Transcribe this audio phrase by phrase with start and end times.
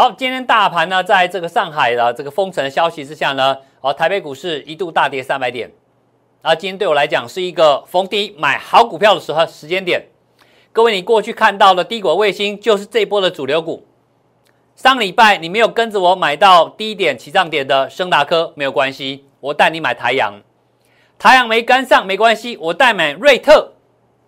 [0.00, 5.68] 好，今天大盘呢，在这个上海的这个封城的消息之下呢，哦，台北股市一度大跌三百点。
[6.40, 10.06] 啊，今天对我来讲是一个逢低买好股票的时候时间点。
[10.70, 13.88] 各位，你过去看到的低轨卫星就是这波的主流股。
[14.76, 20.40] 上礼拜你没有跟着我买到低点起涨点的升达科没有关系，我带你买台阳。
[21.18, 23.72] 台阳没跟上没关系，我带买瑞特，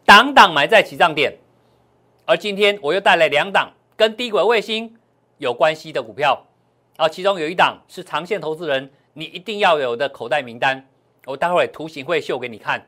[0.05, 1.39] 档档买在起涨点。
[2.25, 4.97] 而今天我又带来两档跟低轨卫星
[5.41, 6.47] 有关系的股票，
[6.99, 10.87] 啊，其中有一档是长线投资人你一定要有的口袋名单，
[11.25, 12.87] 我待会图形会秀给你看。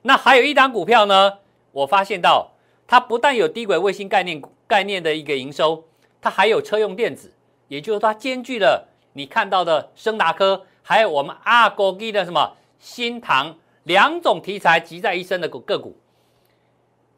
[0.00, 1.38] 那还有一档股票呢，
[1.72, 2.52] 我发现到
[2.86, 5.84] 它不但有低轨卫星概念概念的一个营收，
[6.22, 7.32] 它还有车用电子，
[7.68, 12.56] 也就是它兼具了你看到的升达科，还有我们阿哥基的什么。
[12.78, 15.96] 新塘两种题材集在一身的股个股，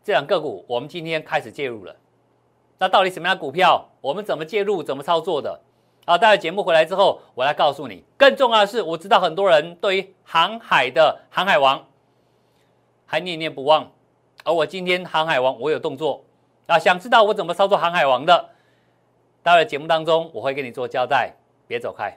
[0.04, 1.94] 这两个股我们今天开始介入了。
[2.78, 5.60] 那到底什么样的股票，我们怎么介入，怎么操作的？
[6.04, 8.04] 啊，待会节目回来之后，我来告诉你。
[8.16, 11.84] 更重要的是，我知道很多人对于航海的航海王
[13.04, 13.90] 还念念不忘，
[14.44, 16.24] 而我今天航海王我有动作
[16.66, 18.50] 啊，想知道我怎么操作航海王的？
[19.42, 21.34] 待会节目当中我会跟你做交代，
[21.66, 22.16] 别走开。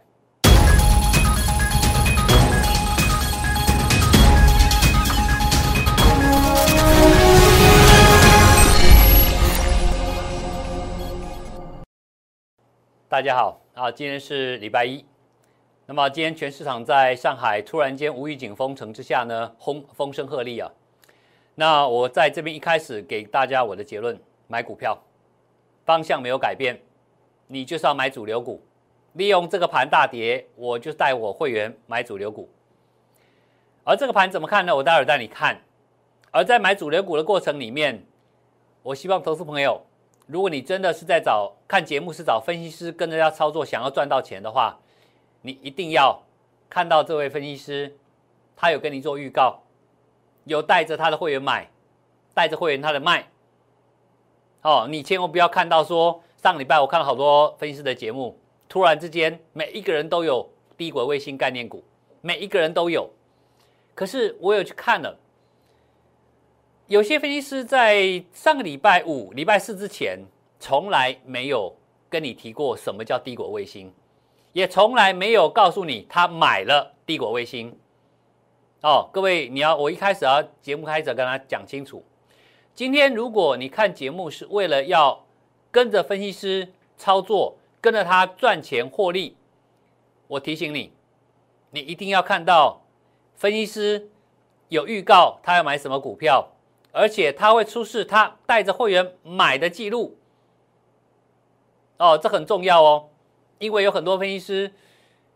[13.12, 15.04] 大家好啊，今天是礼拜一。
[15.86, 20.72] 那么今天全市场在上海突然间无预警封城之下呢，轰风声鹤唳啊。
[21.56, 24.98] 那我在这边一开始给大家我的结论：买股票
[25.84, 26.80] 方向没有改变，
[27.48, 28.64] 你就是要买主流股。
[29.12, 32.48] 利用这个盘大跌，我就带我会员买主流股。
[33.84, 34.74] 而这个盘怎么看呢？
[34.74, 35.60] 我待会儿带你看。
[36.32, 38.06] 而在买主流股的过程里面，
[38.82, 39.86] 我希望投资朋友。
[40.32, 44.80] 如果你真的是在找看节目，是找分析师跟着要操作，想要赚到钱的话，
[45.42, 46.24] 你一定要
[46.70, 47.98] 看到这位分析师，
[48.56, 49.62] 他有跟你做预告，
[50.46, 51.70] 有带着他的会员买，
[52.34, 53.28] 带着会员他的卖。
[54.62, 61.84] 哦，你千万不要看到说上礼拜我看了好多分析师的节目，突然之间每一个人都有低轨卫星概念股，
[62.22, 63.10] 每一个人都有，
[63.94, 65.18] 可是我有去看了。
[66.92, 70.20] 有些分析师在上个礼拜五、礼拜四之前，
[70.60, 71.74] 从来没有
[72.10, 73.94] 跟你提过什么叫低轨卫星，
[74.52, 77.74] 也从来没有告诉你他买了低轨卫星。
[78.82, 82.04] 哦，各位，你要我一开始要节目开始跟他讲清楚。
[82.76, 85.26] 今天如果你看节目是为了要
[85.72, 89.38] 跟着分析师操作，跟着他赚钱获利，
[90.28, 90.92] 我提醒你，
[91.70, 92.82] 你一定要看到
[93.38, 94.10] 分析师
[94.68, 96.50] 有预告他要买什么股票。
[96.92, 100.18] 而且他会出示他带着会员买的记录，
[101.98, 103.10] 哦，这很重要哦，
[103.60, 104.74] 因为有很多分析师，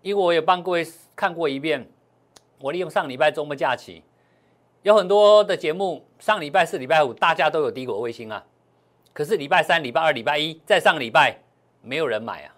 [0.01, 1.89] 因为我也帮各位看过一遍，
[2.59, 4.03] 我利用上礼拜周末假期，
[4.83, 8.45] 有很多的节目，上礼拜四、礼拜五大家都有低轨卫星啊，
[9.13, 11.39] 可是礼拜三、礼拜二、礼拜一，在上礼拜
[11.81, 12.55] 没有人买啊，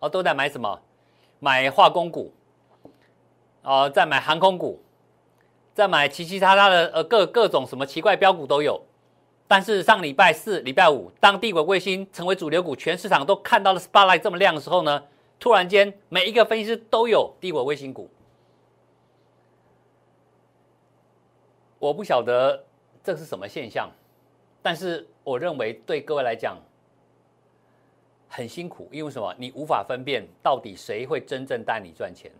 [0.00, 0.80] 哦，都在买什么？
[1.40, 2.32] 买化工股，
[3.62, 4.82] 哦，在买航空股。
[5.78, 8.82] 再买其其他他的呃各各种什么奇怪标股都有，
[9.46, 15.04] 但是上礼拜四、礼拜五，当地轨卫星成为主流股，全市场都看到了 spotlight 这么亮的时候呢，
[15.38, 18.10] 突然间每一个分析师都有地轨卫星股。
[21.78, 22.64] 我不晓得
[23.04, 23.88] 这是什么现象，
[24.60, 26.58] 但是我认为对各位来讲
[28.28, 29.32] 很辛苦，因为什么？
[29.38, 32.32] 你无法分辨到底谁会真正带你赚钱。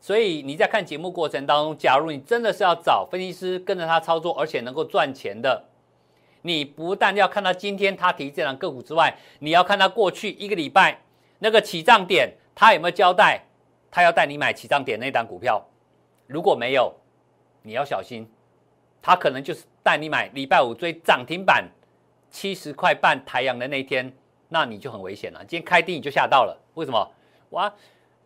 [0.00, 5.64] 所以你在看节目过程当中，假如你真的是要找分析师跟着他操作，而且能够赚钱的，
[6.42, 11.00] 你不但要看到今天他提这档个股之外，你要看他过去一个礼拜
[11.40, 13.42] 那个起涨点，他有没有交代，
[13.90, 15.66] 他要带你买起涨点那档股票。
[16.28, 16.94] 如果没有，
[17.62, 18.30] 你要小心，
[19.02, 21.68] 他可能就是带你买礼拜五追涨停板
[22.30, 24.12] 七十块半台阳的那一天，
[24.48, 25.40] 那你就很危险了。
[25.40, 27.10] 今天开低你就吓到了，为什么？
[27.50, 27.72] 哇！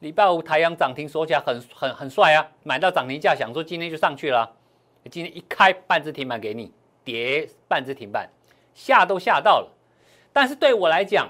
[0.01, 2.47] 礼拜五台阳涨停，说起来很很很帅啊！
[2.63, 4.51] 买到涨停价，想说今天就上去了。
[5.11, 6.73] 今天一开半只停板给你，
[7.05, 8.29] 跌半只停板，
[8.75, 9.71] 吓都吓到了。
[10.33, 11.29] 但是对我来讲，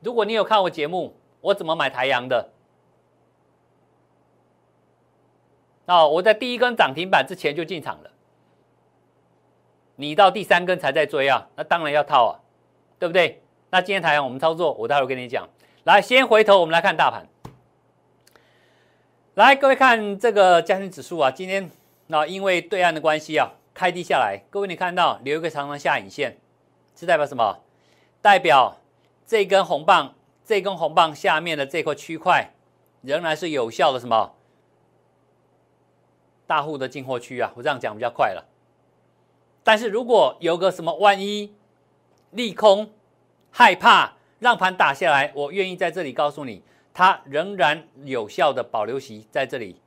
[0.00, 2.50] 如果你有看我节目，我怎么买台阳的？
[5.86, 8.10] 哦，我在第一根涨停板之前就进场了。
[9.96, 11.46] 你到第三根才在追啊？
[11.56, 12.32] 那当然要套啊，
[12.98, 13.42] 对不对？
[13.70, 15.48] 那今天太阳我们操作，我待会跟你讲。
[15.84, 17.26] 来，先回头我们来看大盘。
[19.34, 21.68] 来，各位看这个加权指数啊，今天
[22.06, 24.40] 那因为对岸的关系啊，开低下来。
[24.48, 26.38] 各位你看到留一个长长下影线，
[26.94, 27.58] 是代表什么？
[28.22, 28.76] 代表
[29.26, 30.14] 这根红棒，
[30.44, 32.52] 这根红棒下面的这块区块，
[33.02, 34.36] 仍然是有效的什么？
[36.46, 38.46] 大户的进货区啊，我这样讲比较快了。
[39.64, 41.52] 但是如果有个什么万一
[42.30, 42.88] 利空，
[43.50, 46.62] 害怕让盘打下来，我愿意在这里告诉你，
[46.94, 49.80] 它仍然有效的保留席在这里，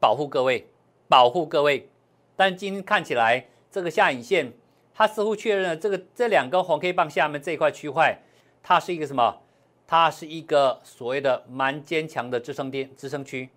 [0.00, 0.66] 保护各位，
[1.08, 1.88] 保护各位。
[2.34, 4.52] 但今天看起来，这个下影线，
[4.92, 8.18] 它似乎确认了这个这两根红 K 棒下面这一块区块，
[8.60, 9.38] 它是一个什么？
[9.86, 13.48] 它是一个所谓的蛮坚强的支撑点、支撑区。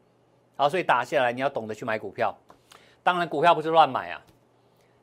[0.55, 2.37] 好，所以打下来你要懂得去买股票。
[3.01, 4.21] 当然，股票不是乱买啊，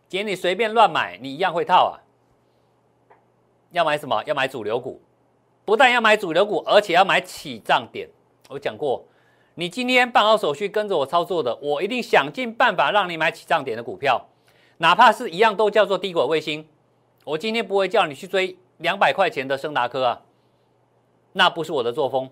[0.08, 1.98] 姐你随便乱买，你一样会套啊。
[3.70, 4.22] 要买什么？
[4.24, 5.00] 要买主流股，
[5.64, 8.08] 不但要买主流股，而且要买起涨点。
[8.48, 9.04] 我讲过，
[9.54, 14.28] 你今天办好手续跟着我操作的，我一定想尽办法让你买起涨点的股票，
[14.78, 16.68] 哪怕是一样都叫做低轨卫星，
[17.24, 20.22] 我今天不会叫你去追两百块钱的升达科啊，
[21.32, 22.30] 那不是我的作风。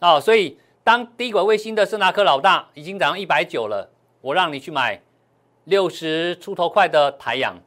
[0.00, 0.58] 哦，所以。
[0.84, 3.90] 当低轨卫星的升达科老大已经涨到一百九了，
[4.22, 5.02] 我让你去买
[5.64, 7.60] 六十出头块的台阳，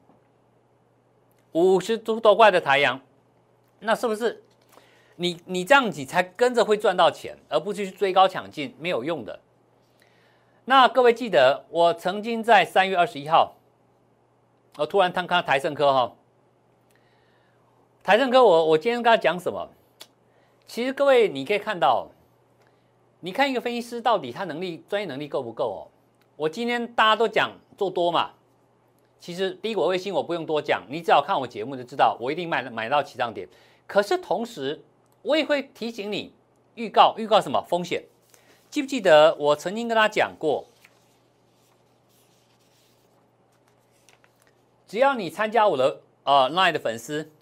[1.51, 2.99] 五十出头块的台阳，
[3.81, 4.41] 那是不是
[5.17, 9.39] 你你这样子才跟着会赚到钱，而不是去追高抢进没有用的？
[10.65, 13.55] 那各位记得，我曾经在三月二十一号，
[14.77, 16.15] 我突然看看台盛科哈，
[18.01, 19.69] 台盛科，我我今天跟他讲什么？
[20.65, 22.09] 其实各位你可以看到。
[23.23, 25.79] 你看一个分析师到底他能力专业能力够不够哦？
[26.35, 28.31] 我今天大家都讲做多嘛，
[29.19, 33.47] 其实低轨卫星我不用多讲，你只要看我节目就知道，我一定买买到起涨点。
[33.91, 34.85] 可是同时
[35.21, 36.33] 我也会提醒你，
[36.75, 38.05] 预告预告什么风险？
[38.69, 40.65] 记不记得我曾经跟他讲过，
[44.87, 47.33] 只要你参加我的呃 Line 的粉丝，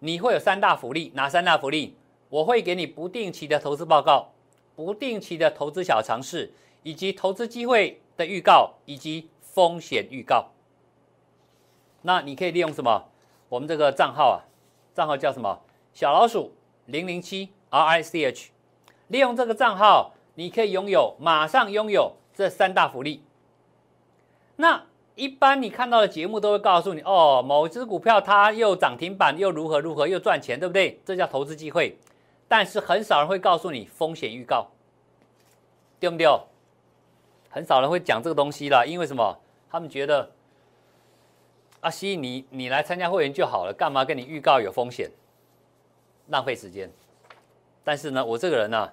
[0.00, 1.96] 你会有三大福利，哪三大福利？
[2.28, 4.28] 我会给你不定期的投资报告。
[4.76, 6.52] 不定期的投资小尝试，
[6.82, 10.50] 以及投资机会的预告，以及风险预告。
[12.02, 13.08] 那你可以利用什么？
[13.48, 14.51] 我们这个账号啊，
[14.94, 15.60] 账号叫什么？
[15.92, 16.52] 小老鼠
[16.86, 18.50] 零零七 R I C H。
[19.08, 23.22] 利用这个账号，你可以拥有马上拥有这三大福利。
[24.56, 24.84] 那
[25.14, 31.00] 一般你看到的节目都会告诉你，哦，某只股票它又涨停板，又如何如何，又赚钱，对不对？
[31.04, 31.98] 这叫投资机会。
[32.48, 34.68] 但是很少人会告诉你风险预告，
[36.00, 36.26] 对不对？
[37.50, 39.38] 很少人会讲这个东西啦，因为什么？
[39.70, 40.30] 他们觉得
[41.82, 45.10] 阿西，你你来参加会员就好了，干嘛跟你预告有风险？
[46.28, 46.90] 浪费时间。
[47.84, 48.88] 但是呢，我这个人呢，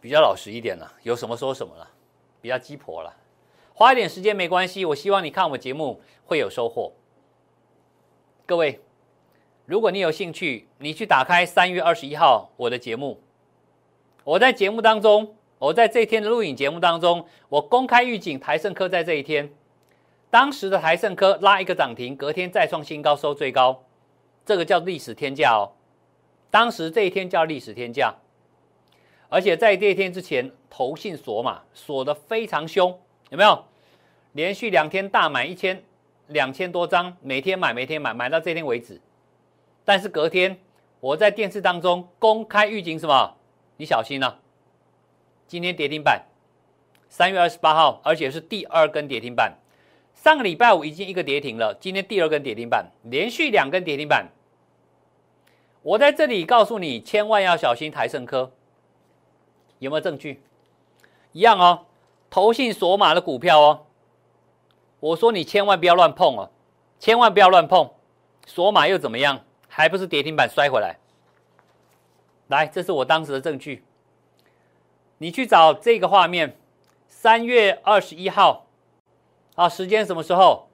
[0.00, 1.90] 比较老实一点了，有什么说什么了，
[2.40, 3.12] 比较鸡婆了，
[3.74, 4.84] 花一点时间没关系。
[4.84, 6.92] 我希望你看我节目会有收获，
[8.46, 8.80] 各位。
[9.64, 13.20] 如果你有兴趣，你去打开三月二十一号我的节目。
[14.22, 19.52] 我在节目当中，我在这一天的录影节目当中，我公开预警台盛科在这一天，
[20.36, 23.84] 当时的台盛科拉一个涨停，隔天再创新高收最高，
[24.44, 25.72] 这个叫历史天价哦。
[26.50, 28.14] 当时这一天叫历史天价，
[29.30, 33.00] 而且在这一天之前，投信锁码锁的非常凶，
[33.30, 33.64] 有没有？
[34.32, 35.82] 连续两天大买一千
[36.26, 39.00] 两千多张，每天买每天买，买到这天为止。
[39.86, 40.58] 但是隔天，
[41.00, 43.38] 我在电视当中公开预警什么？
[43.78, 44.38] 你小心了，
[45.48, 46.26] 今天跌停板，
[47.08, 49.56] 三月二十八号，而且是第二根跌停板。
[50.16, 54.26] 上个礼拜五已经一个跌停了，今天第二根跌停板，连续两根跌停板。
[55.82, 58.50] 我在这里告诉你，千万要小心台盛科。
[59.78, 60.42] 有没有证据？
[61.32, 61.86] 一样哦，
[62.28, 63.86] 投信索马的股票哦。
[64.98, 66.50] 我说你千万不要乱碰哦，
[66.98, 67.92] 千万不要乱碰，
[68.46, 69.44] 索马又怎么样？
[69.68, 70.96] 还不是跌停板摔回来？
[72.48, 73.84] 来，这是我当时的证据。
[75.18, 76.56] 你去找这个画面，
[77.06, 78.65] 三月二十一号，
[79.56, 80.68] 啊，时间什么时候？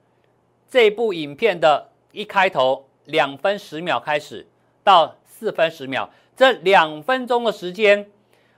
[0.69, 4.47] 这部影片的一开头两分十秒开始
[4.83, 8.09] 到四分十秒，这两分钟的时间，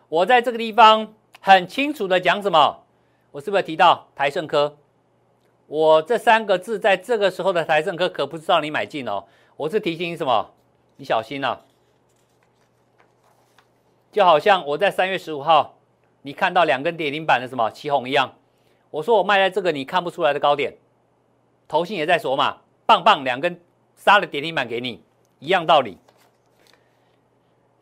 [0.07, 2.83] 我在这个地方很清楚的讲什么？
[3.31, 4.77] 我是不是提到台盛科？
[5.67, 9.25] 我这三个字在这个时候的台盛科可不是让你买进哦。
[9.57, 10.51] 我是提醒你什么？
[10.95, 11.65] 你小心了，
[14.11, 15.75] 就好像我在三月十五号，
[16.21, 18.35] 你看到两根跌停板的什么旗红一样，
[18.95, 20.77] 我说我卖在这个你看不出来的高点，
[21.67, 23.59] 头信也在锁嘛，棒棒两根
[23.93, 25.03] 杀了跌停板给你，
[25.39, 25.97] 一样道理。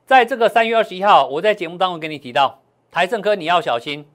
[0.08, 4.10] 在这个三月二十一号，我在节目当中跟你提到，台盛科你要小心，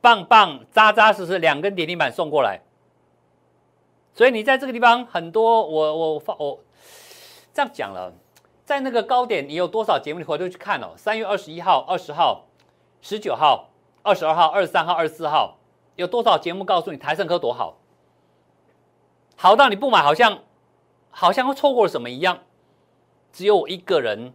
[0.00, 2.62] 棒棒扎扎实实两根跌停板送过来，
[4.12, 6.58] 所以你在这个地方很多，我我发我。
[7.54, 8.12] 这样讲了，
[8.64, 10.94] 在那个高点，你有多少节目你回头去看哦？
[10.96, 12.46] 三月二十一号、二十号、
[13.00, 13.70] 十九号、
[14.02, 15.57] 二十二号、二十三号、二十四号，
[15.98, 17.76] 有多少节目告诉你台盛科多好？
[19.34, 20.44] 好到你不买，好像
[21.10, 22.44] 好像错过了什么一样。
[23.32, 24.32] 只有我一个人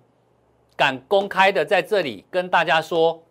[0.75, 3.24] 敢公开的在这里跟大家说，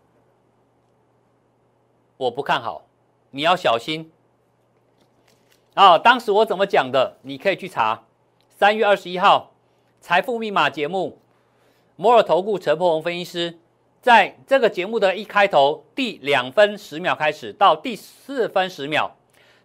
[2.17, 2.87] 我不看好，
[3.33, 4.11] 你要小心。
[5.75, 7.19] 啊，当时我怎么讲的？
[7.21, 8.05] 你可以去查。
[8.49, 9.53] 三月二十一号，
[10.01, 11.19] 财富密码节目，
[11.97, 13.59] 摩尔投顾陈柏宏分析师
[14.03, 19.17] 在这个节目的一开头，第两分十秒开始到第四分十秒。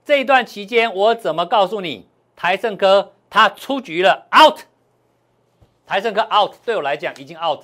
[0.06, 2.08] 这一段期间，我怎么告诉你？
[2.36, 4.60] 台盛哥他出局了，out。
[5.88, 7.64] 台盛哥 out，对我来讲已经 out。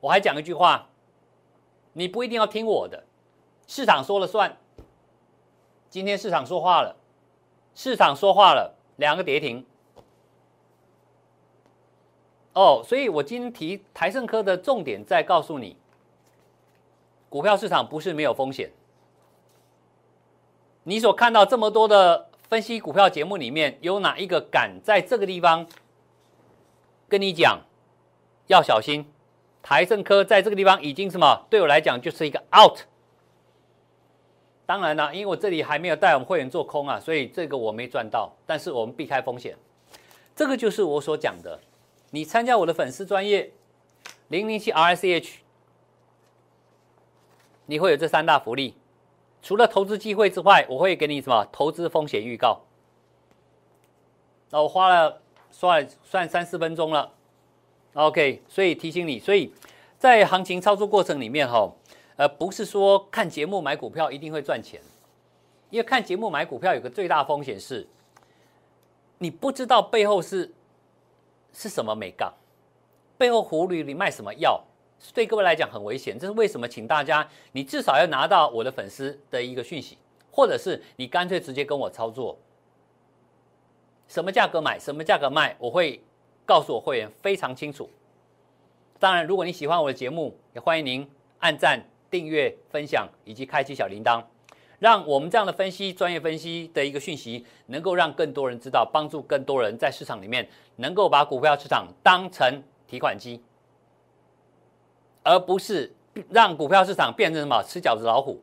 [0.00, 0.88] 我还讲一句话，
[1.92, 3.04] 你不一定要听我的，
[3.66, 4.56] 市场说了算。
[5.90, 6.96] 今天市场说话了，
[7.74, 9.66] 市场说话了，两个跌停。
[12.52, 15.76] 哦，所以我今天提台盛科的重点在告诉你，
[17.28, 18.70] 股票市场不是没有风险。
[20.82, 25.66] 你所看到这么多的分析股票节目里面，有哪一个敢在这个地方
[27.08, 27.60] 跟你讲
[28.48, 29.06] 要小心？
[29.62, 31.46] 台盛科在这个地方已经什么？
[31.50, 32.80] 对我来讲就是一个 out。
[34.66, 38.32] 当然了，因为我这里还没有带我们会员做空啊，所以这个我没赚到。
[38.46, 39.56] 但是我们避开风险，
[40.34, 41.60] 这个就是我所讲的。
[42.10, 43.52] 你参加我的粉丝专业
[44.28, 45.34] 零零七 RCH，
[47.66, 48.74] 你会有这三大福利。
[49.42, 52.60] 除了投资机会之外，我会给你什么投资风险预告？
[54.50, 57.12] 那我花了算算三四分钟了
[57.94, 59.54] ，OK，所以提醒你，所以
[59.96, 61.72] 在行情操作过程里面哈，
[62.16, 64.80] 呃，不是说看节目买股票一定会赚钱，
[65.70, 67.86] 因为看节目买股票有个最大风险是，
[69.18, 70.52] 你不知道背后是
[71.52, 72.32] 是什么美杠，
[73.16, 74.62] 背后狐狸里卖什么药。
[75.14, 76.68] 对各位来讲很危险，这是为什么？
[76.68, 79.96] 请大家，你至少要拿到我的粉丝的一个讯息，
[80.30, 82.36] 或者是你干脆直接跟我操作，
[84.08, 86.02] 什么价格买，什么价格卖，我会
[86.44, 87.88] 告诉我会员非常清楚。
[88.98, 94.22] 当然，如果你喜欢我的节目，也欢迎您按赞、订阅、分享以及开启小铃铛，
[94.80, 103.40] 让我们这样的分析、专业分析的一个讯息，能够让更多人知道，帮助更多人在市场里面能够把股票市场当成提款机。
[105.22, 105.94] 而不是
[106.30, 108.42] 让股票市场变成什么吃饺子老虎，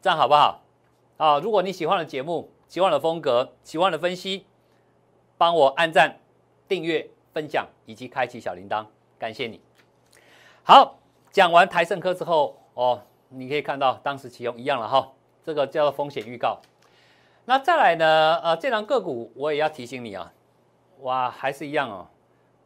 [0.00, 0.62] 这样好不好？
[1.18, 4.46] 啊，如果你喜欢的节目、喜欢的风格、喜欢的分析，
[5.36, 6.18] 帮我按赞、
[6.66, 8.86] 订阅、分享以及开启小铃铛，
[9.18, 9.60] 感谢你。
[10.62, 10.98] 好，
[11.30, 16.60] 讲完台盛科之后，哦，你可以看到当时启用一样了哈，这个叫做风险预告。
[17.46, 18.38] 那再来呢？
[18.42, 20.32] 呃，这张个股我也要提醒你啊，
[21.00, 22.06] 哇，还是一样哦，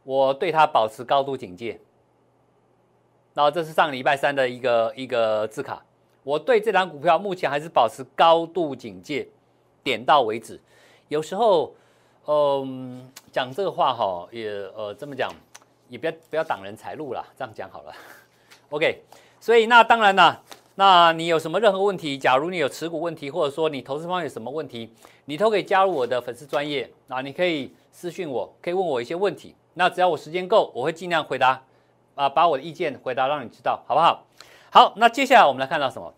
[0.03, 1.79] 我对它保持高度警戒。
[3.33, 5.83] 然后这是上礼拜三的一个一个字卡，
[6.23, 9.27] 我对这张股票目前还是保持高度警戒，
[9.83, 10.61] 点到为止。
[11.07, 11.75] 有时候，
[12.27, 15.29] 嗯，讲这个话哈，也呃这么讲，
[15.89, 17.93] 也不要不要挡人财路啦，这样讲好了。
[18.69, 19.03] OK，
[19.39, 20.41] 所以那当然啦，
[20.75, 24.93] 那你有什么任何问题，假如你有持股问题，或者说你投资方有什么问题，
[25.25, 29.55] 你都可以加入我的粉丝专业啊，你可以私讯我，可以问我一些问题。
[29.73, 31.61] 那只要我时间够，我会尽量回答。
[32.15, 34.25] 啊，把我的意见回答，让你知道，好不好？
[34.69, 36.13] 好，那接下来我们来看到什么？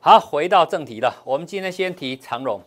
[0.00, 1.22] 好，回到正题了。
[1.24, 2.60] 我们今天先提长荣，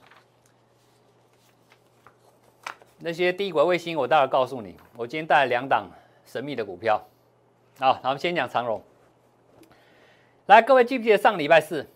[3.00, 4.77] 那些低轨卫星，我待会告诉你。
[4.96, 5.89] 我今天带来两档
[6.25, 7.01] 神秘的股票。
[7.80, 8.82] 好，那我们先讲长荣。
[10.45, 11.88] 来，各位记不记得上礼拜四，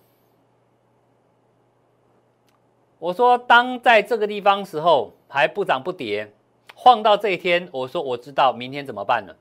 [2.98, 6.32] 我说当在这个地方时候还不涨不跌，
[6.74, 9.36] 晃到这一天，我说我知道明天怎么办了。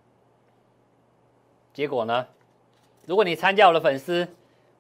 [1.73, 2.27] 结果呢？
[3.05, 4.27] 如果你参加我的粉丝，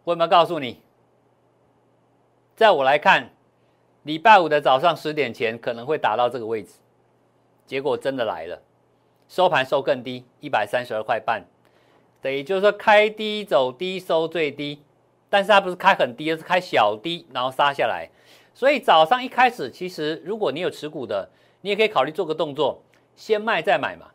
[0.02, 0.80] 我有没有告诉你？
[2.56, 3.30] 在我来看，
[4.02, 6.74] 礼拜五的早上十点前可能会打到这个位置。
[7.64, 8.60] 结果真的来了，
[9.28, 11.44] 收盘收更低，一百三十二块半。
[12.26, 14.82] 等于就是说开低走低，收最低。
[15.30, 18.08] 但是它不是开很低，而是开小低，然后杀下来。
[18.52, 21.30] 所以早上一开始，其实如果你有持股的，
[21.60, 22.82] 你也可以考虑做个动作，
[23.14, 24.06] 先卖再买嘛。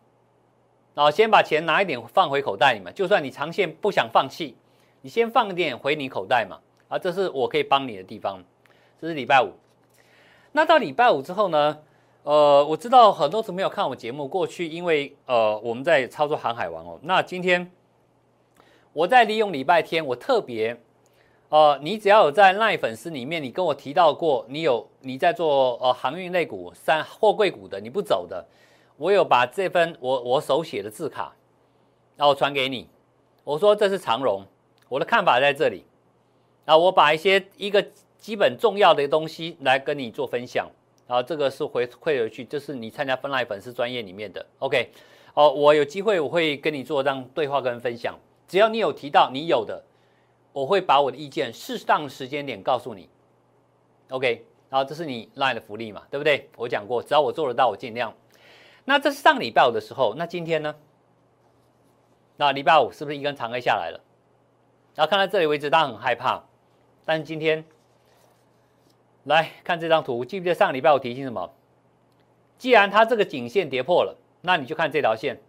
[0.93, 4.57] 然后先把钱拿一点放回口袋里嘛，就算你长线不想放弃，
[5.03, 6.59] 你先放一点回你口袋嘛。
[6.89, 8.43] 啊，这是我可以帮你的地方。
[8.99, 9.53] 这是礼拜五。
[10.51, 11.77] 那到礼拜五之后呢？
[12.23, 16.99] 呃，我知道很多朋友看我节目，过去因为呃我们在操作航海王哦。
[17.01, 17.71] 那今天
[18.93, 20.77] 我在利用礼拜天，我特别
[21.49, 28.45] 呃，你只要有在赖粉丝里面，你跟我提到过，你有你在做呃航运类股、三货柜股的，你不走的，
[28.97, 31.33] 我有把这份我我手写的字卡，
[32.15, 32.87] 然后传给你。
[33.43, 34.45] 我说这是长荣，
[34.87, 35.83] 我的看法在这里。
[36.65, 37.85] 啊，我把一些一个
[38.17, 40.69] 基本重要的东西来跟你做分享。
[41.07, 44.45] 然后这个是回馈回去，就是你参加分赖粉丝专业里面的。
[44.59, 44.89] OK，
[45.33, 48.17] 哦，我有机会我会跟你做这样对话跟分享。
[48.51, 49.81] 只要你有提到你有的。
[50.51, 53.07] 我会把我的意见适当时间点告诉你
[54.09, 56.49] ，OK，然后这是你 line 的福利嘛，对不对？
[56.57, 58.13] 我讲过，只要我做得到，我尽量。
[58.83, 60.75] 那这是上礼拜五的时候，那今天呢？
[62.35, 64.01] 那礼拜五是不是一根长黑下来了？
[64.95, 66.43] 然后看到这里为止，大家很害怕。
[67.05, 67.63] 但是今天
[69.23, 71.53] 来看这张图，记不记得上礼拜我提醒什么？
[72.57, 75.39] 既然它这个颈线跌破了，那你就看这条线，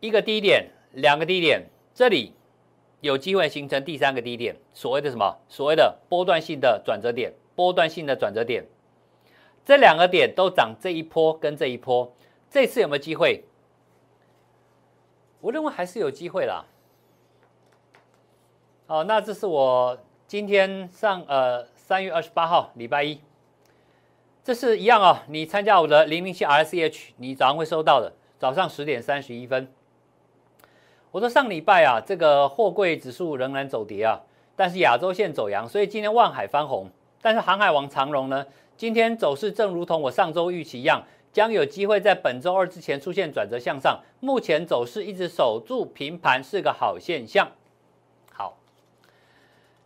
[0.00, 2.32] 一个低点，两个低点，这里。
[3.00, 5.36] 有机会形成第三个低点，所谓的什么？
[5.46, 8.64] 所谓的波段性的转折点，波段性的转折点，
[9.62, 12.10] 这两个点都涨这一波跟这一波，
[12.48, 13.44] 这次有没有机会？
[15.42, 16.64] 我认为还是有机会啦。
[18.86, 23.20] 好，那这是我今天上呃三月二十八号礼拜一，
[24.42, 25.24] 这是一样啊。
[25.28, 29.70] 你参加我的零零七 RCH，你早上会收到的，早上十点三十一分。
[31.14, 34.20] 我说上礼拜啊，这个货柜指数仍然走跌啊，
[34.56, 36.90] 但是亚洲线走阳，所以今天万海翻红。
[37.22, 38.44] 但是航海王长荣呢，
[38.76, 41.00] 今天走势正如同我上周预期一样，
[41.32, 44.00] 将有机会在本周二之前出现转折向上。
[44.18, 47.48] 目前走势一直守住平盘，是个好现象。
[48.32, 48.58] 好，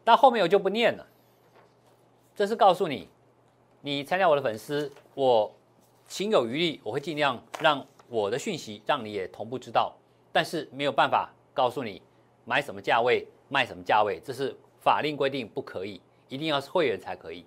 [0.07, 1.07] 那后面我就不念了。
[2.35, 3.07] 这是告诉你，
[3.83, 5.55] 你参加我的粉丝，我
[6.07, 9.95] 情有余力，我会尽量让我的讯息让你也同步知道。
[10.33, 12.03] 但是没有办法告诉你
[12.45, 17.47] 买什么价位卖什么价位，这是法令规定不可以，一定要是会员才可以。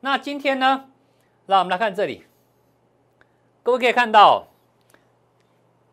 [0.00, 0.86] 那今天呢，
[1.46, 2.24] 让我们来看这里，
[3.62, 4.48] 各位可以看到，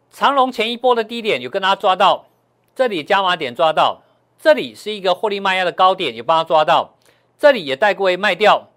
[0.10, 2.28] 长龙前一波的低点有跟大家抓到，
[2.76, 4.02] 这里加码点抓到，
[4.38, 6.96] 这里是一个获利卖压的高点，有帮它抓到，
[7.38, 8.70] 这里也带各位卖掉，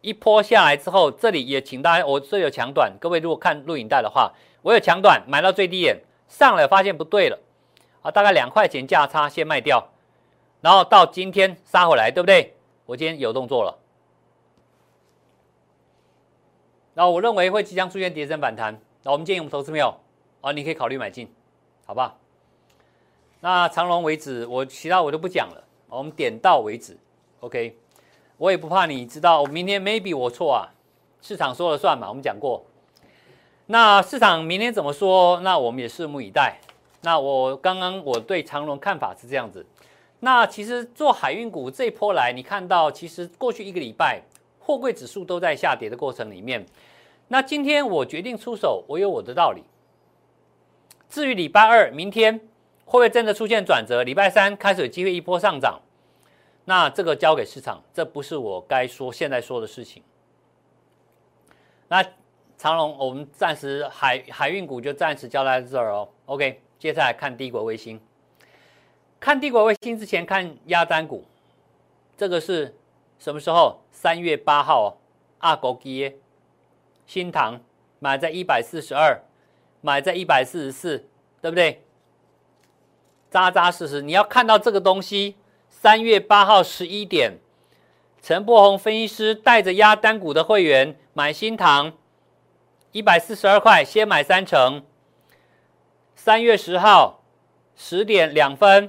[0.00, 6.00] 一波下来之后，这里也请大家，我这有强短，各位如果看录影带的话，我有强短买到最低点。
[6.28, 7.38] 上来发现不对了，
[8.02, 9.88] 啊，大概两块钱价差先卖掉，
[10.60, 12.54] 然后到今天杀回来，对不对？
[12.84, 13.78] 我今天有动作了，
[16.94, 19.94] 然后我认为会即将出现跌升反弹，那我们建议我们投资朋友，
[20.40, 21.28] 啊，你可以考虑买进，
[21.84, 22.16] 好吧？
[23.40, 26.96] 那长龙为止，我其他我都不讲了，我们点到为止
[27.40, 27.76] ，OK？
[28.38, 30.70] 我也不怕你知道，明天 maybe 我错啊，
[31.20, 32.64] 市场说了算嘛，我们讲过。
[33.68, 35.40] 那市场明天怎么说？
[35.40, 36.60] 那我们也拭目以待。
[37.02, 39.66] 那我刚刚我对长隆看法是这样子。
[40.20, 44.22] 那其实做海运股这一波来，你看到其实过去一个礼拜
[44.60, 46.64] 货柜指数都在下跌的过程里面。
[47.26, 49.64] 那今天我决定出手，我有我的道理。
[51.08, 52.38] 至于礼拜二明天
[52.84, 54.04] 会不会真的出现转折？
[54.04, 55.80] 礼拜三开始有机会一波上涨，
[56.66, 60.04] 那这个交给市场，这不是我该说现在说的事情。
[61.88, 62.04] 那。
[62.66, 66.08] 长隆，我们暂时海海运股就暂时交代在这儿哦。
[66.24, 68.00] OK，接下来看帝国卫星。
[69.20, 71.24] 看帝国卫星之前看压单股，
[72.16, 72.76] 这个是
[73.20, 73.80] 什么时候？
[73.92, 74.88] 三月八号哦。
[75.38, 76.16] 阿国基耶
[77.06, 77.60] 新塘
[78.00, 79.22] 买在一百四十二，
[79.80, 81.06] 买在一百四十四，
[81.40, 81.84] 对不对？
[83.30, 85.36] 扎扎实实，你要看到这个东西。
[85.70, 87.38] 三月八号十一点，
[88.20, 91.92] 陈柏宏分析师带着压单股的会员买新塘。
[92.96, 94.82] 一百四十二块，先买三成。
[96.14, 97.22] 三月十号
[97.76, 98.88] 十点两分，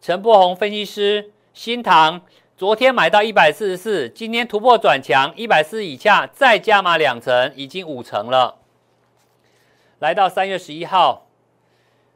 [0.00, 2.22] 陈柏宏分析师新塘
[2.56, 8.60] 昨天买到一百四十四，今天突破转强，一百四以下再加码两成，已经五成了。
[9.98, 11.26] 来到三月十一号，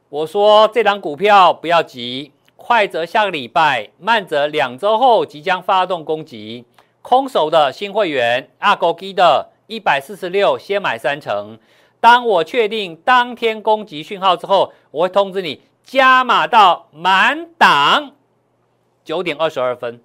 [0.09, 6.65] 我说这档股票不要急，快则下个礼拜，慢则两周后即将发动攻击。
[7.03, 9.52] 空手的新会员，阿狗基的。
[9.67, 11.57] 一百四十六，先买三成。
[11.99, 18.15] 当我确定当天攻击讯号之后，我会通知你加码到满档。
[19.05, 20.01] 九点二十二分，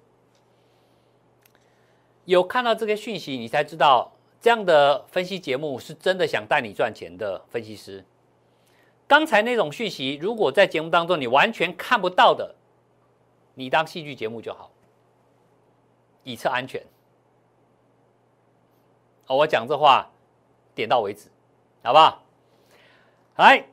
[2.25, 8.03] 有看到这个讯息，你才知道这样的分析节目是真的想带你赚钱的分析师。
[9.07, 12.55] 刚才那种讯息，如果在节目当中你完全看不到的，
[13.55, 14.69] 你当戏剧节目就好，
[16.23, 16.81] 以测安全。
[19.35, 20.09] 我讲这话，
[20.73, 21.29] 点到为止，
[21.83, 22.23] 好不好？
[23.35, 23.65] 来，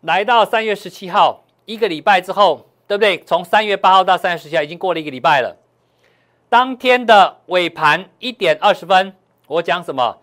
[0.00, 3.18] 来到三月十七号，一个礼拜之后，对不对？
[3.20, 5.56] 从三月八号到三月十七号，已经过了一个礼拜了。
[6.48, 9.14] 当天的尾盘一点二十分，
[9.46, 10.18] 我讲什么？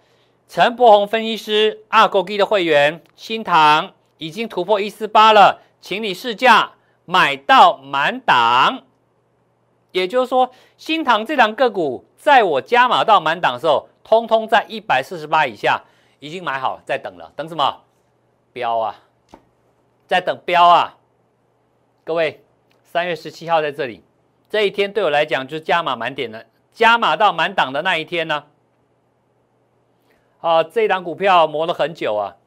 [0.48, 6.74] 陈柏宏分析师二勾 G 的会员新塘已经突破一四八了，请你试驾
[7.06, 8.84] 买到满档。
[9.92, 15.82] 也就是说，新塘这档个股，在我加码到满档的时候，通通在一百四十八以下，
[16.20, 17.34] 已经买好，在等了。
[17.36, 17.82] 等什么？
[18.54, 18.96] 标啊，
[20.08, 20.98] 在等标啊！
[22.04, 22.46] 各位，
[22.84, 24.04] 三月十七号在这里，
[24.48, 28.46] 这一天对我来讲就是加码满点的，加码到满档的那一天呢。
[30.40, 32.38] 啊，这档股票磨了很久啊，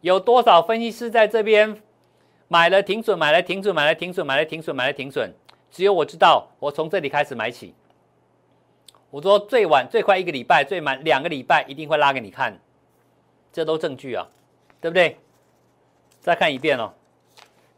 [0.00, 1.82] 有多少分析师在这边
[2.48, 5.34] 买了停损，买了停损，买了停损，买了停损，买了停损？
[5.70, 7.74] 只有我知道，我从这里开始买起。
[9.10, 12.60] 我说最晚最快一个礼拜，最慢两个礼拜一定会拉给你看，
[13.52, 14.28] 这都证据啊，
[14.80, 15.18] 对不对？
[16.20, 16.92] 再看一遍哦，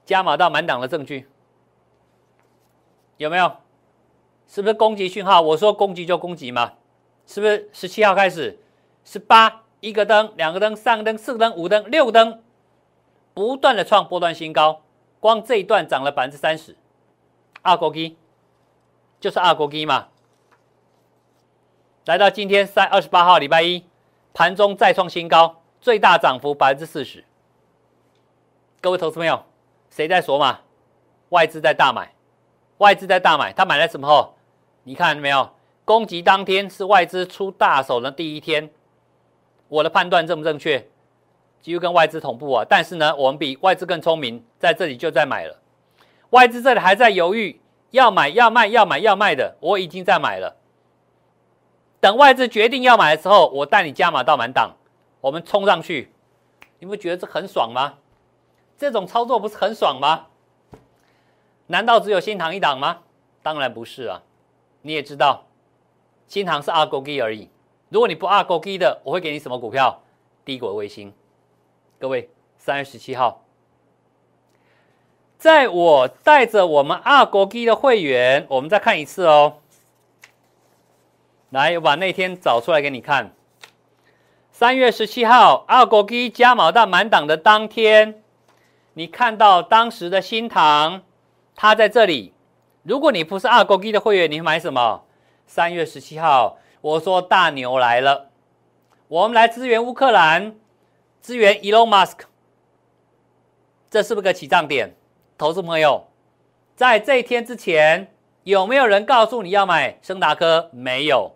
[0.05, 1.29] 加码到满档的证据
[3.17, 3.57] 有没有？
[4.49, 5.41] 是不是攻击讯号？
[5.41, 6.73] 我说攻击就攻击嘛，
[7.27, 7.71] 是不是？
[7.73, 8.59] 十七号开始，
[9.05, 12.43] 十八一个灯，两个灯，三个灯，四个灯，五灯，六个灯，
[13.33, 14.83] 不断的创波段新高，
[15.21, 16.77] 光这一段涨了百分之三十。
[17.63, 18.17] 二国基
[19.21, 20.09] 就是二国基嘛，
[22.11, 23.85] 来到今天三二十八号礼拜一，
[24.35, 27.23] 盘中再创新高，最大涨幅百分之四十。
[28.81, 29.45] 各位投资朋友，
[29.91, 30.59] 谁在锁码？
[31.29, 32.13] 外资在大买，
[32.79, 34.35] 外资在大买，他买在什么后？
[34.83, 35.51] 你看没有？
[35.85, 38.69] 攻击当天是外资出大手的第一天，
[39.69, 40.85] 我的判断正不正确？
[41.61, 45.57] 几乎跟外资同步啊，但是呢，我们比外资更聪明，在这里就在买了。
[46.31, 47.61] 外资这里还在犹豫，
[47.93, 50.57] 要买要卖要买要卖的，我已经在买了。
[52.01, 54.77] 等外资决定要买的时候，我带你加码到满档，
[55.21, 56.11] 我们冲上去，
[56.79, 57.99] 你不觉得这很爽吗？
[58.79, 60.27] 这种操作不是很爽吗？
[61.67, 63.01] 难道只有新塘一档吗？
[63.43, 64.23] 当然不是啊！
[64.83, 65.45] 你也知道，
[66.27, 67.49] 新塘是二勾基而已。
[67.91, 70.03] 如果你不二勾基的，我会给你什么股票？
[70.45, 71.13] 低轨卫星。
[71.99, 73.45] 各位，三月十七号。
[75.37, 79.59] 在我带着我们二国基的会员，我们再看一次哦。
[81.51, 83.33] 来，我把那天找出来给你看。
[84.53, 88.23] 三月十七号，二国基加毛到满档的当天，
[88.95, 91.03] 你看到当时的新塘，
[91.57, 92.35] 它在这里。
[92.85, 95.03] 如果你不是二国基的会员，你买什么？
[95.45, 98.31] 三月十七号，我说大牛来了，
[99.09, 100.55] 我们来支援乌克兰，
[101.21, 102.21] 支援 Elon Musk，
[103.91, 104.95] 这是不是个起涨点？
[105.37, 106.07] 投资朋友，
[106.77, 110.71] 在这一天之前，有没有人告诉你要买升达科？
[110.73, 111.33] 没有。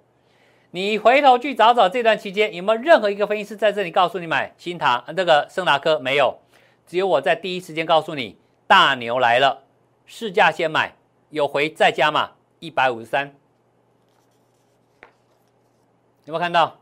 [0.74, 6.00] 你回头去找找这段期间有没有任何一个分析师在这里告诉你买新塘这个升达科？
[6.00, 6.36] 没有。
[6.84, 9.62] 只有我在第一时间告诉你，大牛来了，
[10.04, 10.96] 市价先买，
[11.30, 13.32] 有回再加码，一百五十三。
[16.24, 16.80] 有没有看到？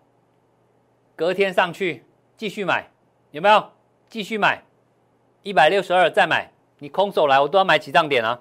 [1.15, 2.07] 隔天上去
[2.39, 2.89] 继续买，
[3.31, 3.73] 有没有？
[4.09, 4.63] 继续买，
[5.43, 6.51] 一百六十二再买。
[6.79, 8.41] 你空手来，我都要买几涨点啊！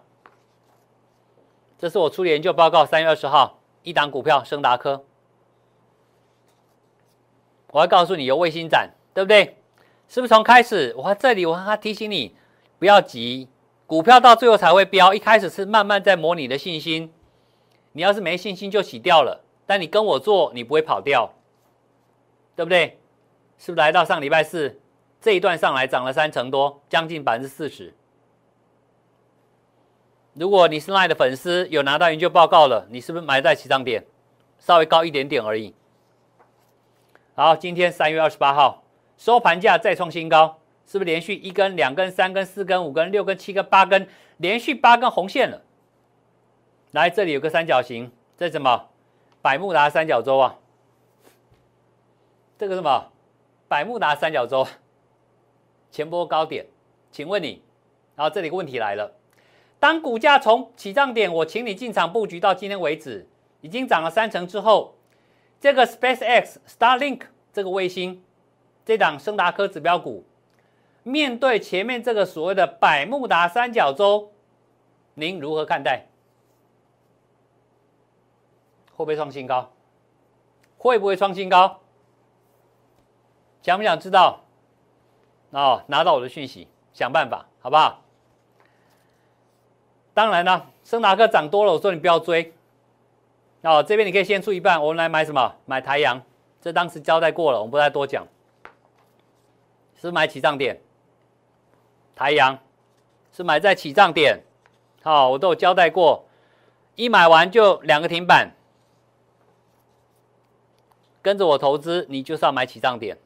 [1.78, 5.04] 这是我出研究报告，三月二十号，一档股票升达科，
[7.72, 9.58] 我要告诉你有卫星展，对不对？
[10.08, 10.94] 是不是从开始？
[10.98, 12.36] 我这里我还提醒你，
[12.78, 13.48] 不要急，
[13.88, 17.14] 股票到最后才会飙，一开始是慢慢在磨你的信心。
[17.94, 21.34] 你要是没信心就洗掉了，但你跟我做，你不会跑掉，
[22.56, 23.00] 对不对？
[23.58, 24.80] 是不是来到上礼拜四
[25.22, 27.94] 这一段上来涨了三成多，将近百分之四十？
[30.34, 34.06] 如果你是 LINE 的粉丝，有拿到研究报告了，你是不是买在起涨点，
[34.60, 35.74] 稍微高一点点而已？
[37.44, 38.84] 好，今天三月二十八号
[39.18, 45.64] 收盘价再创新高，是不是连续一根、两根、三根、四根、五根、六根、七根、八根，连续八根红线了？
[46.92, 48.90] 来，这里有个三角形，这什么？
[49.42, 50.60] 百慕达三角洲啊？
[52.60, 53.08] 这个什么？
[53.68, 54.68] 百慕达三角洲
[55.90, 56.68] 前波高点？
[57.12, 57.64] 请问你，
[58.16, 59.16] 然后这里问题来了。
[59.80, 63.28] 当股价从起涨点，我请你进场布局到今天为止，
[63.62, 64.94] 已经涨了三成之后，
[65.60, 67.22] 这个 SpaceX Starlink
[67.54, 68.24] 这个卫星，
[68.86, 70.24] 这档升达科指标股，
[71.04, 74.32] 面对前面这个所谓的百慕达三角洲，
[75.16, 76.08] 您如何看待？
[78.94, 79.72] 会不会创新高？
[80.78, 81.80] 会不会创新高？
[83.62, 84.42] 想不想知道？
[85.52, 88.02] 哦，拿到我的讯息，想办法，好不好？
[90.14, 92.54] 当然了，升达克涨多了，我说你不要追。
[93.62, 95.56] 哦，这边你可以先出一半，我们来买什么？
[95.66, 96.22] 买台阳，
[96.62, 98.26] 这当时交代过了，我们不再多讲。
[100.00, 100.80] 是买起涨点，
[102.15, 102.58] 台阳
[103.32, 104.41] 是买在起涨点，
[105.04, 106.26] 好，我都有交代过，
[106.95, 108.56] 一买完就两个停板，
[111.21, 113.17] 跟着我投资，你就是要买起涨点。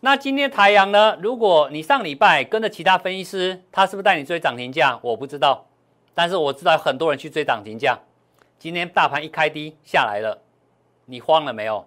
[0.00, 1.18] 那今天台阳呢？
[1.20, 5.00] 如果你上礼拜跟着其他分析师，他是不是带你追涨停价？
[5.02, 5.66] 我不知道，
[6.14, 7.98] 但是我知道很多人去追涨停价。
[8.60, 10.40] 今天大盘一开低下来了，
[11.10, 11.86] 你慌了没有？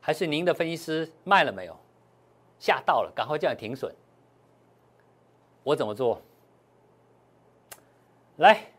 [0.00, 1.76] 还是您的分析师卖了没有？
[2.58, 3.94] 吓到了，赶快叫你停损。
[5.62, 6.20] 我怎么做？
[8.36, 8.72] 来，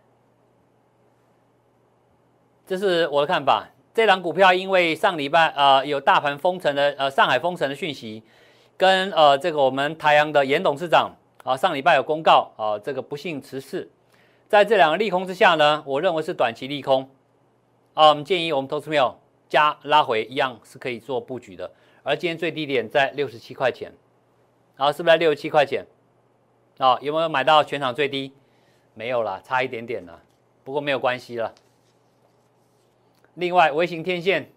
[2.67, 3.67] 这是我的看法。
[3.93, 8.21] 这档股票因为上礼拜呃有大盘封城的呃上海封城的讯息，
[8.75, 11.15] 跟呃这个我们台阳的严董事长
[11.45, 13.89] 啊上礼拜有公告啊这个不幸辞世，
[14.49, 17.09] 在这两个利空之下呢，我认为是短期利空
[17.93, 19.17] 啊，我们建议我们投资朋友
[19.55, 21.71] 加拉回一样是可以做布局的，
[22.03, 23.93] 而今天最低点在六十七块钱，
[24.75, 25.85] 啊是不是在六十七块钱？
[26.77, 28.33] 啊有没有买到全场最低？
[28.95, 30.21] 没有了，差一点点了，
[30.65, 31.55] 不过没有关系了。
[33.35, 34.51] 另外，微型天线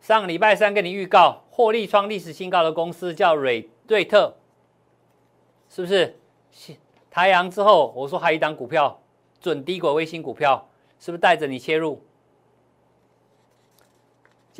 [0.00, 4.34] 上礼拜三跟你预告获利创历史新高的公司叫瑞瑞特，
[5.68, 6.18] 是不是？
[7.12, 9.00] 太阳之后，我说还有一档股票
[9.40, 10.68] 准低轨卫星股票，
[10.98, 12.04] 是不是带着你切入？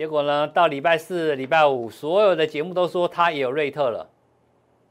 [0.01, 4.09] 结果呢，到礼拜四、礼拜五，所有的节目都说他也有瑞特了，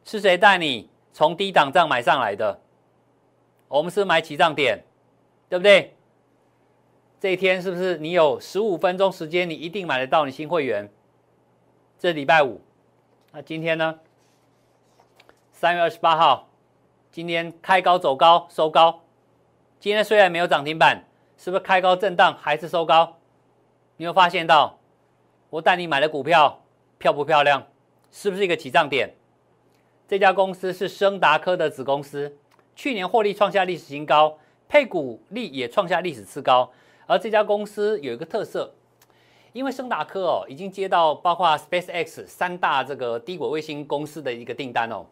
[0.03, 2.59] 是谁带你从低档涨买上来的？
[3.69, 4.83] 我们是买起涨点，
[5.49, 5.95] 对不对？
[7.19, 10.87] 这一天是不是你有十五分钟时间，你一定买得到你新会员？
[11.97, 12.61] 这礼拜五，
[13.31, 13.99] 那今天呢？
[15.51, 16.49] 三月二十八号，
[17.11, 19.01] 今天开高走高收高。
[19.79, 21.03] 今天虽然没有涨停板，
[21.35, 23.17] 是不是开高震荡还是收高？
[23.97, 24.78] 你有发现到
[25.49, 26.61] 我带你买的股票
[26.97, 27.65] 漂不漂亮？
[28.11, 29.15] 是不是一个起涨点？
[30.07, 32.35] 这家公司是升达科的子公司，
[32.75, 36.71] 去年获利创下历史新高，配股利也创下历史次高。
[37.07, 38.73] 而这家公司有一个特色，
[39.53, 45.05] 因为升达科哦已经接到包括 SpaceX 三大这个低轨卫星公司的一个订单哦，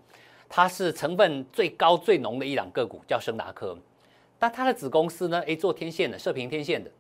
[0.48, 3.78] 它是成分最高最浓的一档个股，叫升达科。
[4.38, 6.92] 但它的子公司呢，诶，做天线的射频天线的，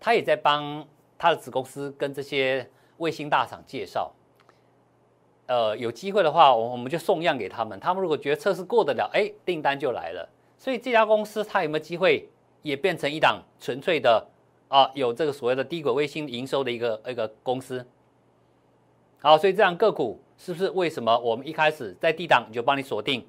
[0.00, 0.84] 它也在帮
[1.24, 4.12] 他的子公司跟这些卫星大厂介绍。
[5.46, 10.28] 呃，有机会的话，我我们就送样给他们，他们如果觉得测试过得了，哎，订单就来了。
[10.58, 12.28] 所以这家公司它有没有机会？
[12.60, 14.26] 也变成一档纯粹的
[14.68, 17.86] 啊，有这个所谓的低轨卫星营收的一个一个公司。
[19.20, 23.26] 好，所以这样个股是不是为什么我们一开始在低档就帮你锁定，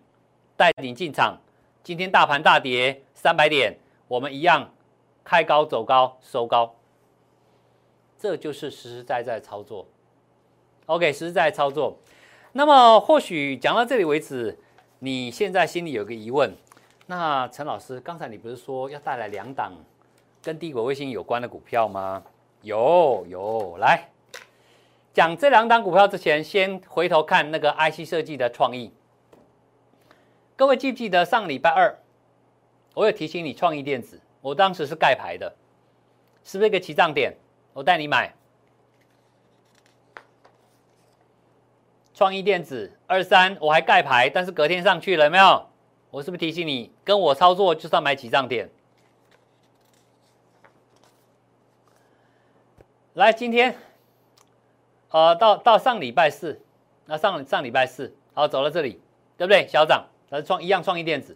[0.57, 1.37] 带你进场？
[1.81, 3.77] 今天大盘大跌三百点，
[4.09, 4.69] 我们一样
[5.23, 6.75] 开高走高收高，
[8.25, 9.85] 这就是实实在在操作。
[10.87, 11.95] OK，实实在在操作。
[12.53, 14.57] 那么或许讲到这里为止，
[14.97, 16.51] 你现在心里有个疑问。
[17.05, 19.73] 那陈老师，刚才你不是说要带来两档
[20.41, 22.23] 跟帝国卫星有关的股票吗？
[22.63, 24.09] 有有，来
[25.13, 28.91] 讲这两档股票之前，先回头看那个 IC 设计的创意。
[30.55, 31.95] 各位记不记得上礼拜二，
[32.95, 35.55] 我有提醒你创意电子，我当时是盖牌的，
[36.43, 37.37] 是不是一个起涨点？
[37.75, 38.33] 我带你买
[42.13, 45.67] 创意电子二三，我还盖牌，但是隔天上去了，有没有？
[46.09, 48.69] 我是不是提醒你，跟我操作就是要买起涨点？
[53.15, 53.77] 来，今天，
[55.09, 56.61] 呃，到到上礼拜四，
[57.05, 59.01] 那上上礼拜四，好，走到这里，
[59.37, 59.67] 对不对？
[59.67, 61.35] 小涨，是创一样创意电子。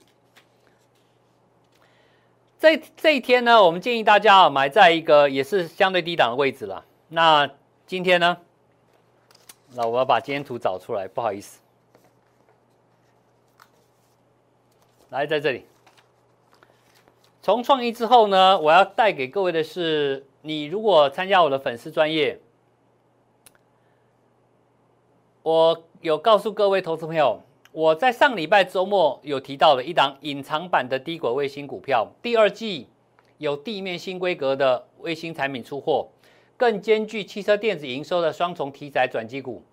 [2.60, 6.84] 这这一天呢，我们建议大家啊，买在一个也是相对低档的位置了。
[7.08, 7.50] 那
[7.88, 8.38] 今天呢，
[9.76, 11.62] 那我要把今天图找出来，不好意思。
[15.10, 15.66] 来，在这里，
[17.42, 22.42] 从创意之后呢，我要带给各位的是，你如果参加我的粉丝专业，
[25.44, 27.42] 我有告诉各位投资朋友，
[27.72, 32.88] 我在上礼拜周末有提到了一档隐藏版的低轨卫星股票，第二季
[33.38, 36.10] 有地面新规格的卫星产品出货，
[36.58, 39.64] 更兼具汽车电子营收的双重题材转机股。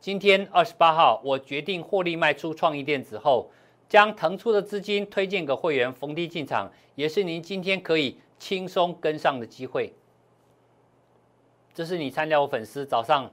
[0.00, 3.50] 今天二十八号，我决定获利卖出创意电子后。
[3.88, 9.94] 将腾出的资金推荐给会员逢低进场，也是您今天可以轻松跟上的机会。
[11.72, 13.30] 这是你参加我粉丝早上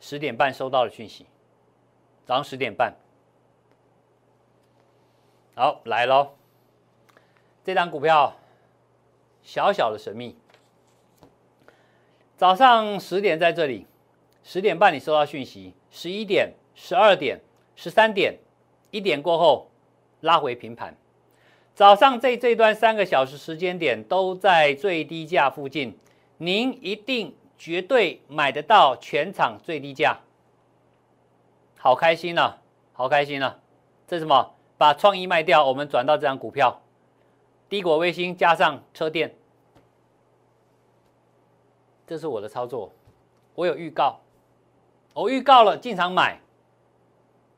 [0.00, 1.26] 十点半收到的讯息，
[2.32, 2.94] 早上十点半。
[5.54, 6.30] 好，来喽！
[7.62, 8.34] 这张股票
[9.42, 10.34] 小小的神秘，
[12.38, 13.86] 早上十点在这里，
[14.42, 17.38] 十点半你收到讯息，十一点、十二点、
[17.76, 18.38] 十三点。
[18.90, 19.70] 一点过后，
[20.20, 20.96] 拉回平盘。
[21.74, 25.98] 早上这这段三个小时时间点都在最低价附近，
[26.38, 30.18] 您一定绝对买得到全场最低价，
[31.82, 32.54] 好开心呐，
[32.92, 33.56] 好开心呐！
[34.06, 34.54] 这什么？
[34.78, 36.80] 把创意卖掉，我们转到这张股票，
[37.68, 39.34] 低果卫星加上车电，
[42.06, 42.92] 这是我的操作，
[43.56, 44.20] 我有预告，
[45.12, 46.40] 我预告了进场买，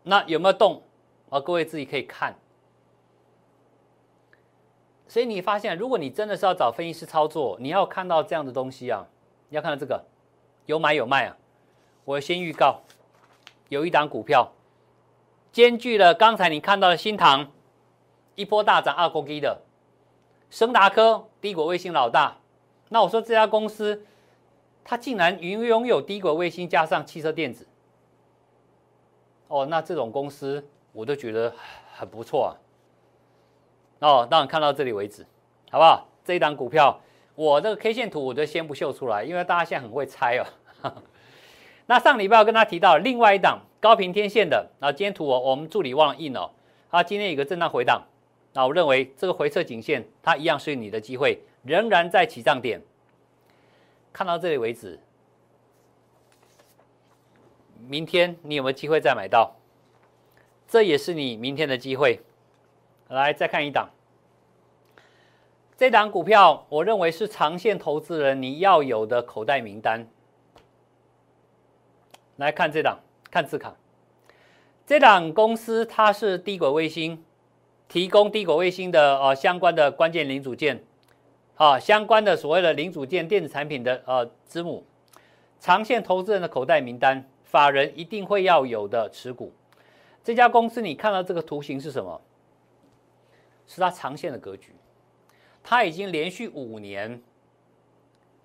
[0.04, 0.82] 那有没有动？
[1.28, 2.34] 啊，各位自己可以看。
[5.06, 9.06] 所以你发现，如果你真的是要找分析师操作，你要看到这样的东西啊，
[9.50, 10.02] 你要看到这个
[10.64, 11.36] 有买有卖啊。
[12.06, 12.80] 我先预告，
[13.74, 14.52] 有一档股票
[15.52, 17.50] 兼具了刚才你看到的新塘
[18.36, 19.62] 一波大涨二公一的
[20.48, 22.36] 升达科低轨卫星老大。
[22.88, 24.04] 那我说这家公司，
[24.84, 27.66] 它竟然拥拥有低轨卫星加上汽车电子。
[29.48, 31.52] 哦，那这种公司我都觉得
[31.96, 32.50] 很不错啊。
[33.98, 35.26] 哦，当然看到这里为止，
[35.70, 36.06] 好不好？
[36.24, 37.00] 这一档股票，
[37.34, 40.92] 我这个 K 线图我就先不秀出来，因为大家现在很会猜哦。
[41.86, 46.50] 那上礼拜我跟他提到另外一档高频天线的，那今天图我我们助理忘了印哦。
[46.90, 48.02] 啊，今天有个震荡回档，
[48.52, 52.80] 那我认为这个回撤颈线它一样是你的机会，仍然在起涨点。
[54.12, 55.00] 看到这里为止，
[57.86, 59.56] 明天你有没有机会再买到？
[60.66, 62.20] 这也是你明天的机会。
[63.08, 63.90] 来，再看一档。
[65.76, 70.06] 这档股票，我认为是长线投资人你要有的口袋名单。
[72.36, 72.98] 来看这档，
[73.30, 73.76] 看字卡。
[74.86, 77.24] 这档公司它是低轨卫星，
[77.88, 80.84] 提供低轨卫星的呃相关的关键零组件，
[81.56, 84.84] 啊相关的所谓的零组件电子产品的呃支母。
[85.58, 89.52] 长线投资人的口袋名单，法人一定会要有的持股。
[90.22, 92.20] 这家公司你看到这个图形是什么？
[93.66, 94.74] 是它长线的格局，
[95.62, 97.22] 它已经连续五年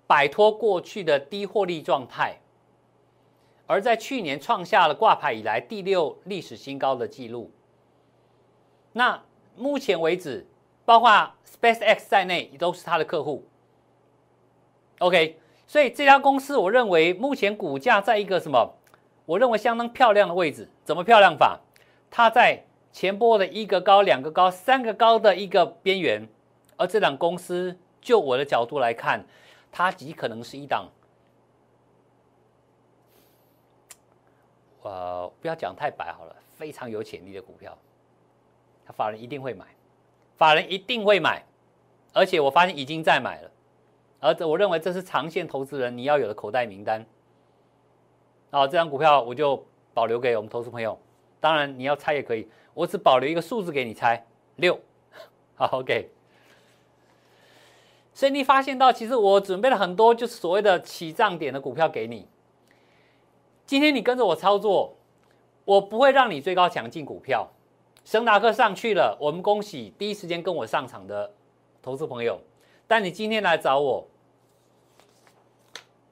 [0.06, 2.38] 摆脱过去的低获利状态，
[3.70, 7.52] 而在去年创下了挂牌以来第六历史新高的记录。
[8.92, 9.22] 那
[9.54, 10.44] 目前为止，
[10.84, 11.08] 包括
[11.46, 13.46] SpaceX 在内都是它的客户。
[14.98, 18.74] OK，所以这家公司我认为目前股价在一个什么？
[19.24, 20.68] 我认为相当漂亮的位置。
[20.82, 21.60] 怎么漂亮法？
[22.10, 22.64] 它在。
[22.92, 26.28] 前波的一个高、两个高、三个高的一个边缘，
[26.76, 29.24] 而这档公司，就我的角度来看，
[29.70, 30.88] 它极可能是一档，
[34.82, 37.76] 呃，不要讲太白好了，非常有潜力的股票，
[38.94, 39.66] 法人一定会买，
[40.36, 41.44] 法人一定会买，
[42.12, 43.50] 而且我发现已经在买了，
[44.20, 47.04] 而这我认为这是长线投资人你要有的口袋名单。
[48.50, 49.64] 好，这张股票我就
[49.94, 50.98] 保留给我们投资朋友，
[51.40, 52.48] 当然你要猜也可以。
[52.72, 54.24] 我只保留一个数字给你猜，
[54.56, 54.80] 六，
[55.56, 56.10] 好，OK。
[58.14, 62.26] 所以你发现到，其实我准备了很多，就是所谓的起涨点的股票给你。
[63.70, 64.96] 今天你跟着我操作，
[65.64, 67.48] 我不会让你追高抢进股票。
[68.04, 71.32] 升达克上去了，我们恭喜第一时间跟我上场的
[71.80, 72.40] 投资朋友。
[72.88, 74.08] 但你今天来找我，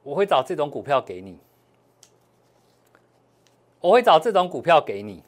[0.03, 1.37] 我会找这种股票给你，
[3.81, 5.21] 我会找这种股票给你。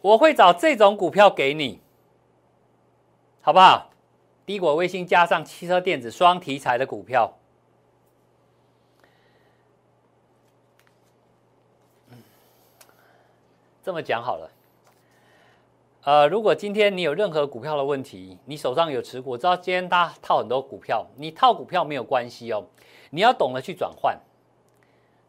[0.00, 1.80] 我会找这种股票给你，
[3.40, 3.92] 好不好？
[4.44, 7.32] 低果卫星加上汽车电子双题材的股票。
[13.82, 14.50] 这么讲好了。
[16.04, 22.64] 呃，如果今天你有任何股票的问题，你手上有持股，我知道今天大家套很多股票，你套股票没有关系哦，
[23.10, 24.18] 你要懂得去转换。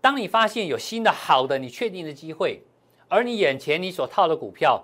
[0.01, 2.61] 当你发现有新的好的你确定的机会。
[3.09, 4.83] 而你眼前你所套的股票，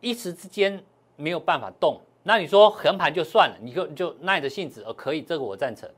[0.00, 0.80] 一时之间
[1.16, 5.90] 没有办法动，那你说横盘就算了，你就就耐着性子，呃，可以，这个我赞成。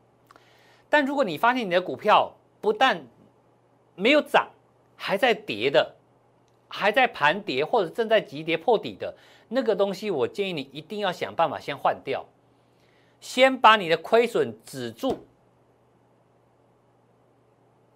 [0.89, 3.05] 但如果你发现你的股票不但
[3.95, 4.49] 没有涨，
[4.97, 5.95] 还在跌的，
[6.69, 9.17] 还在盘跌或者正在急跌破底的
[9.49, 12.27] 那个东西，我建议你一定要想办法先换掉，
[13.21, 15.27] 先把你的亏损止住。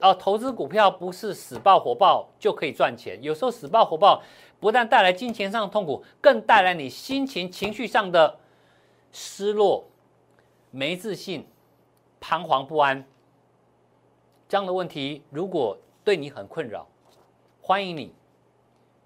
[0.00, 4.22] 哦，投资股票不是死抱活抱就可以赚钱，有时候死抱活抱
[4.58, 8.38] 不但带来金钱上的痛苦，更带来你心情、情绪上的
[9.12, 9.84] 失落、
[10.70, 11.46] 没自信、
[12.18, 13.04] 彷徨不安。
[14.48, 16.88] 这样的问题如果对你很困扰，
[17.60, 18.14] 欢迎你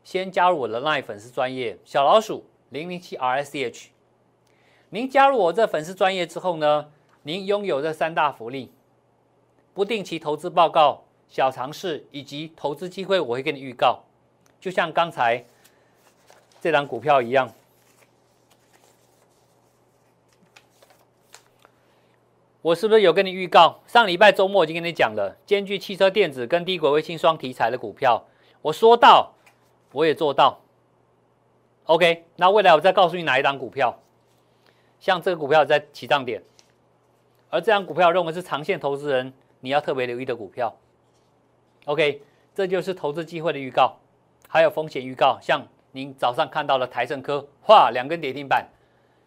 [0.05, 3.89] 先加入我的 LINE 粉丝专业小老鼠零零七 R S H。
[4.91, 6.93] 您加入我这粉丝专业之后呢，
[7.23, 8.71] 您拥有这三大福利。
[9.73, 14.05] 不定期投资报告、小尝试以及投资机会，我会跟你预告。
[14.61, 15.45] 就像刚才
[16.61, 17.53] 这档股票一样。
[22.63, 23.81] 我是不是有跟你预告？
[23.87, 28.25] 上礼拜周末已经跟你讲了，兼具汽车电子跟低轨卫星双题材的股票，
[28.63, 29.34] 我说到，
[29.95, 30.61] 我也做到。
[31.85, 33.97] OK，那未来我再告诉你哪一档股票，
[34.99, 36.43] 像这个股票在起涨点，
[37.49, 40.75] 而这张股票认为是长线投资人你要特别留意的股票。
[41.85, 42.23] OK，
[42.55, 43.97] 这就是投资机会的预告，
[44.49, 45.39] 还有风险预告。
[45.41, 48.67] 像您早上看到了台盛科，哇，两根跌停板，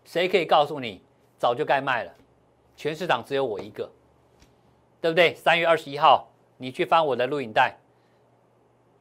[0.04, 1.02] 谁可以告诉你
[1.40, 2.12] 早就该卖了？
[2.76, 3.90] 全市场只有我一个，
[5.00, 5.34] 对不对？
[5.34, 7.78] 三月二十一号，你去翻我的录影带，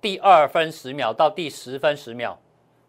[0.00, 2.36] 第二分十秒到第十分十秒，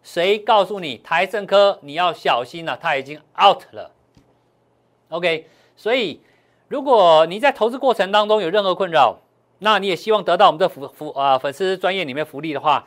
[0.02, 2.76] 谁告诉你台盛科你要小心了？
[2.76, 3.90] 它已经 out 了。
[5.08, 5.46] OK，
[5.76, 6.20] 所以
[6.68, 9.18] 如果你在投资过程当中有任何困扰，
[9.58, 12.86] 那你也希望得到我们的福福啊粉丝专业里面福利的话，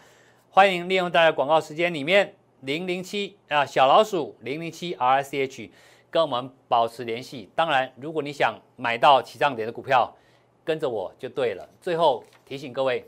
[0.49, 5.71] 欢迎利用在广告时间里面零零七啊小老鼠零零七 R C H。
[6.11, 7.49] 跟我们保持联系。
[7.55, 10.13] 当然，如果你想买到起涨点的股票，
[10.61, 11.65] 跟着我就对了。
[11.79, 13.07] 最后提醒各位：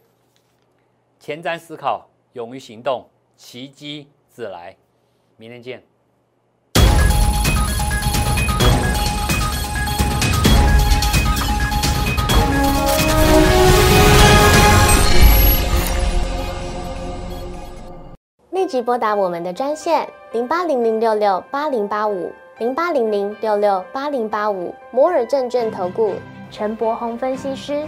[1.26, 3.08] 前瞻思考，勇于行动，
[3.38, 4.76] 奇迹自来。
[5.38, 5.82] 明天见。
[18.50, 22.34] 立即拨打我们的专线零八零零六六八零八五。
[22.60, 26.16] 零八零零六六八零八五摩尔证券投顾
[26.52, 27.88] 陈柏宏分析师，